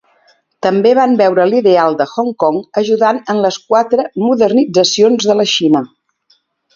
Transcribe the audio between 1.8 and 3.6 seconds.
de Hong Kong ajudant en les